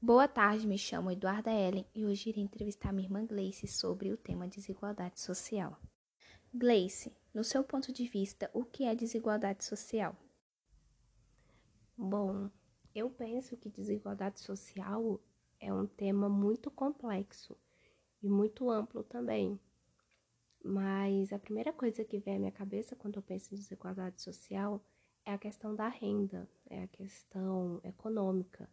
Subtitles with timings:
[0.00, 4.16] Boa tarde, me chamo Eduarda Ellen e hoje irei entrevistar minha irmã Gleice sobre o
[4.16, 5.76] tema desigualdade social.
[6.54, 10.14] Gleice, no seu ponto de vista, o que é desigualdade social?
[11.96, 12.48] Bom,
[12.94, 15.20] eu penso que desigualdade social
[15.58, 17.56] é um tema muito complexo
[18.22, 19.58] e muito amplo também.
[20.64, 24.80] Mas a primeira coisa que vem à minha cabeça quando eu penso em desigualdade social
[25.24, 28.70] é a questão da renda, é a questão econômica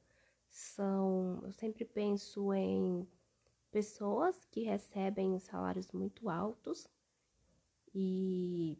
[0.56, 1.42] são.
[1.44, 3.08] Eu sempre penso em
[3.72, 6.88] pessoas que recebem salários muito altos
[7.94, 8.78] e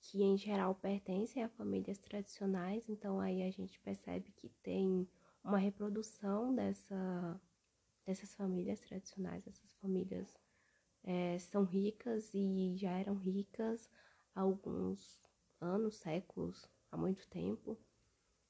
[0.00, 5.08] que em geral pertencem a famílias tradicionais, então aí a gente percebe que tem
[5.42, 7.40] uma reprodução dessa,
[8.04, 10.36] dessas famílias tradicionais, essas famílias
[11.02, 13.90] é, são ricas e já eram ricas
[14.34, 15.20] há alguns
[15.60, 17.78] anos, séculos, há muito tempo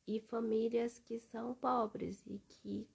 [0.06, 2.88] e famílias que são pobres e que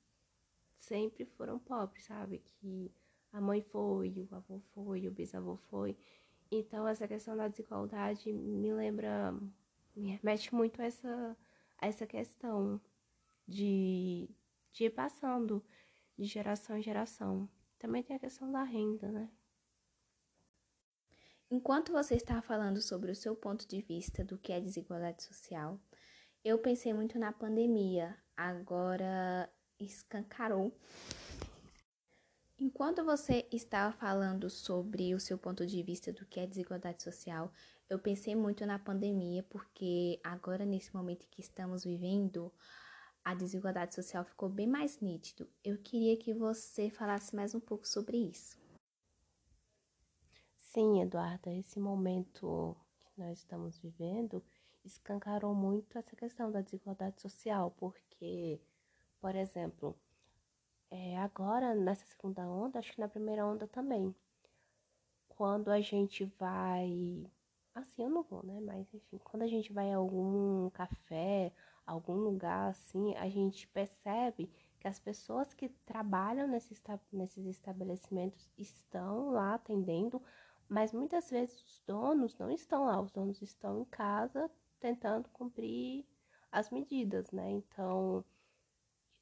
[0.79, 2.39] sempre foram pobres, sabe?
[2.39, 2.91] Que
[3.31, 5.97] a mãe foi, o avô foi, o bisavô foi.
[6.49, 9.33] Então, essa questão da desigualdade me lembra,
[9.95, 11.37] me remete muito a essa,
[11.77, 12.79] a essa questão
[13.47, 14.29] de,
[14.71, 15.63] de ir passando
[16.17, 17.49] de geração em geração.
[17.77, 19.29] Também tem a questão da renda, né?
[21.49, 25.79] Enquanto você está falando sobre o seu ponto de vista do que é desigualdade social,
[26.47, 30.71] eu pensei muito na pandemia, agora escancarou.
[32.57, 37.51] Enquanto você estava falando sobre o seu ponto de vista do que é desigualdade social,
[37.89, 42.49] eu pensei muito na pandemia, porque agora, nesse momento que estamos vivendo,
[43.25, 45.49] a desigualdade social ficou bem mais nítido.
[45.61, 48.57] Eu queria que você falasse mais um pouco sobre isso.
[50.55, 52.73] Sim, Eduarda, esse momento
[53.03, 54.41] que nós estamos vivendo
[54.87, 58.59] escancarou muito essa questão da desigualdade social, porque,
[59.21, 59.95] por exemplo,
[60.89, 64.15] é, agora nessa segunda onda, acho que na primeira onda também,
[65.29, 67.25] quando a gente vai.
[67.75, 68.59] Assim eu não vou, né?
[68.59, 71.53] Mas enfim, quando a gente vai a algum café,
[71.85, 74.49] algum lugar assim, a gente percebe
[74.79, 76.75] que as pessoas que trabalham nesse,
[77.11, 80.21] nesses estabelecimentos estão lá atendendo,
[80.67, 84.49] mas muitas vezes os donos não estão lá, os donos estão em casa
[84.79, 86.05] tentando cumprir
[86.51, 87.51] as medidas, né?
[87.51, 88.23] Então,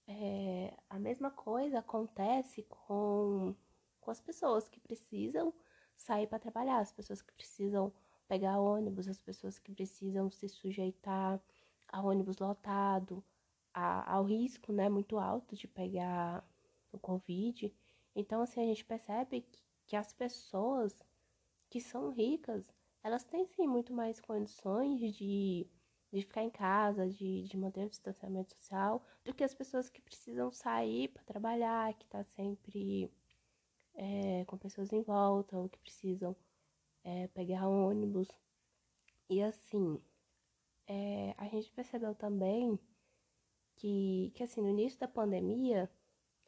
[0.08, 3.56] é, a mesma coisa acontece com,
[4.00, 5.54] com as pessoas que precisam
[5.96, 7.92] sair para trabalhar, as pessoas que precisam
[8.28, 11.40] pegar ônibus, as pessoas que precisam se sujeitar
[11.88, 13.24] a ônibus lotado,
[13.74, 16.44] a, ao risco, né, muito alto de pegar
[16.92, 17.74] o Covid.
[18.16, 21.04] Então, assim, a gente percebe que, que as pessoas
[21.70, 22.74] que são ricas,
[23.06, 25.68] elas têm sim muito mais condições de,
[26.12, 30.02] de ficar em casa, de, de manter o distanciamento social, do que as pessoas que
[30.02, 33.14] precisam sair para trabalhar, que tá sempre
[33.94, 36.36] é, com pessoas em volta, ou que precisam
[37.04, 38.28] é, pegar ônibus.
[39.30, 40.02] E assim,
[40.88, 42.80] é, a gente percebeu também
[43.76, 45.92] que, que assim, no início da pandemia,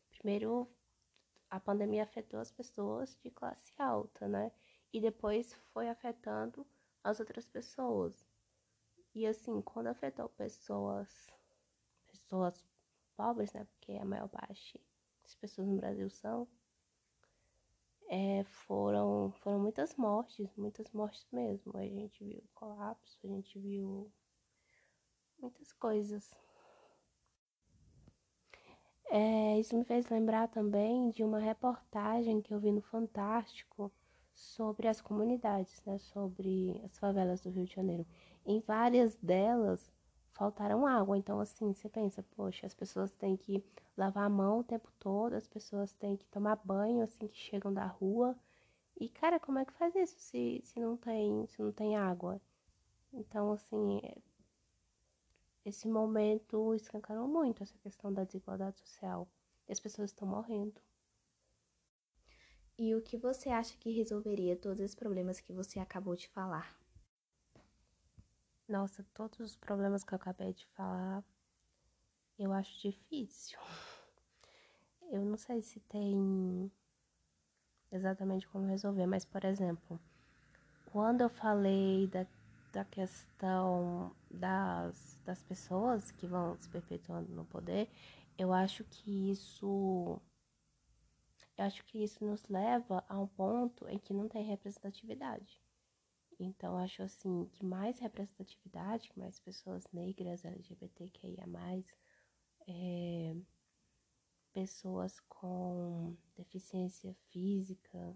[0.09, 0.67] primeiro
[1.51, 4.51] a pandemia afetou as pessoas de classe alta, né?
[4.93, 6.65] E depois foi afetando
[7.03, 8.25] as outras pessoas.
[9.13, 11.27] E assim, quando afetou pessoas,
[12.07, 12.65] pessoas
[13.15, 13.65] pobres, né?
[13.65, 14.79] Porque a maior parte
[15.23, 16.47] das pessoas no Brasil são,
[18.09, 21.75] é, foram, foram muitas mortes, muitas mortes mesmo.
[21.77, 24.11] A gente viu colapso, a gente viu
[25.39, 26.33] muitas coisas.
[29.09, 33.91] É, isso me fez lembrar também de uma reportagem que eu vi no Fantástico
[34.37, 38.05] sobre as comunidades, né, sobre as favelas do Rio de Janeiro.
[38.45, 39.91] Em várias delas
[40.33, 43.63] faltaram água, então assim, você pensa, poxa, as pessoas têm que
[43.97, 47.73] lavar a mão o tempo todo, as pessoas têm que tomar banho assim que chegam
[47.73, 48.37] da rua.
[48.99, 52.39] E cara, como é que faz isso se, se não tem, se não tem água?
[53.11, 54.17] Então, assim, é,
[55.65, 59.27] esse momento escancarou muito essa questão da desigualdade social.
[59.67, 60.79] E as pessoas estão morrendo.
[62.79, 66.77] E o que você acha que resolveria todos os problemas que você acabou de falar?
[68.67, 71.23] Nossa, todos os problemas que eu acabei de falar,
[72.37, 73.57] eu acho difícil.
[75.09, 76.71] Eu não sei se tem
[77.91, 79.99] exatamente como resolver, mas, por exemplo,
[80.91, 82.27] quando eu falei da,
[82.73, 87.89] da questão das, das pessoas que vão se perpetuando no poder,
[88.37, 90.21] eu acho que isso
[91.57, 95.61] eu acho que isso nos leva a um ponto em que não tem representatividade.
[96.39, 101.45] Então, acho assim que mais representatividade, que mais pessoas negras, LGBTQIA,
[102.67, 103.35] é,
[104.53, 108.15] pessoas com deficiência física.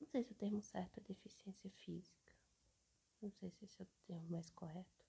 [0.00, 2.32] Não sei se o termo certo é deficiência física.
[3.22, 5.06] Não sei se esse é o termo mais correto.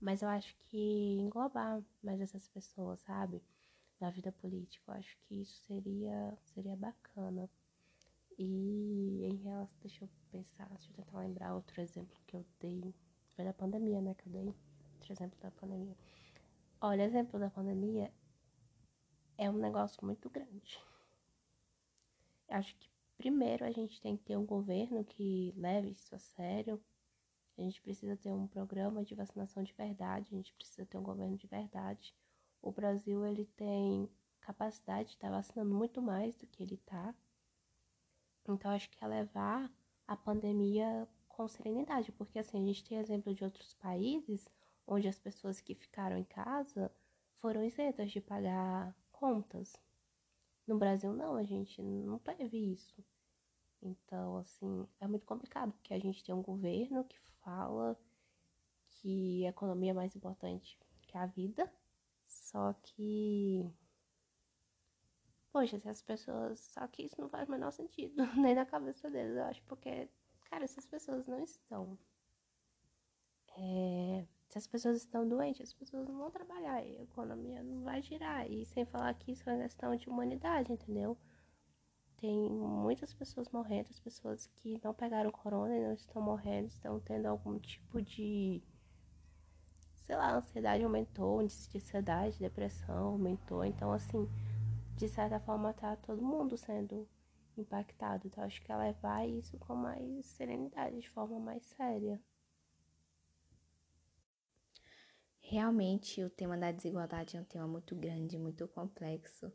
[0.00, 3.42] Mas eu acho que englobar mais essas pessoas, sabe?
[4.00, 7.50] Na vida política, eu acho que isso seria, seria bacana.
[8.38, 12.94] E em relação, deixa eu pensar, deixa eu tentar lembrar outro exemplo que eu dei.
[13.34, 14.14] Foi da pandemia, né?
[14.14, 14.54] Que eu dei.
[14.94, 15.96] Outro exemplo da pandemia.
[16.80, 18.12] Olha, exemplo da pandemia
[19.36, 20.80] é um negócio muito grande.
[22.48, 26.80] Acho que primeiro a gente tem que ter um governo que leve isso a sério.
[27.56, 31.02] A gente precisa ter um programa de vacinação de verdade, a gente precisa ter um
[31.02, 32.14] governo de verdade.
[32.62, 34.08] O Brasil ele tem
[34.40, 37.14] capacidade de estar vacinando muito mais do que ele está.
[38.44, 39.70] Então acho que é levar
[40.06, 44.48] a pandemia com serenidade, porque assim, a gente tem exemplo de outros países
[44.86, 46.90] onde as pessoas que ficaram em casa
[47.40, 49.76] foram isentas de pagar contas.
[50.66, 53.04] No Brasil não, a gente não teve isso.
[53.80, 57.96] Então, assim, é muito complicado, porque a gente tem um governo que fala
[58.90, 61.72] que a economia é mais importante que a vida,
[62.28, 63.72] só que
[65.52, 66.60] Poxa, se as pessoas.
[66.60, 70.08] Só que isso não faz o menor sentido, nem na cabeça deles, eu acho, porque,
[70.50, 71.98] cara, essas pessoas não estão.
[73.56, 74.26] É...
[74.48, 78.50] Se as pessoas estão doentes, as pessoas não vão trabalhar, a economia não vai girar.
[78.50, 81.18] E sem falar que isso é uma questão de humanidade, entendeu?
[82.16, 87.00] Tem muitas pessoas morrendo, as pessoas que não pegaram corona e não estão morrendo, estão
[87.00, 88.62] tendo algum tipo de.
[90.08, 93.62] Sei lá, a ansiedade aumentou, índice de ansiedade, depressão aumentou.
[93.62, 94.26] Então, assim,
[94.96, 97.06] de certa forma tá todo mundo sendo
[97.58, 98.26] impactado.
[98.26, 102.18] Então acho que ela levar isso com mais serenidade, de forma mais séria.
[105.42, 109.52] Realmente o tema da desigualdade é um tema muito grande, muito complexo.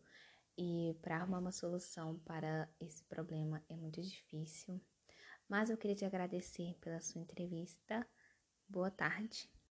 [0.55, 4.79] E para arrumar uma solução para esse problema é muito difícil.
[5.49, 8.07] Mas eu queria te agradecer pela sua entrevista.
[8.69, 9.53] Boa tarde.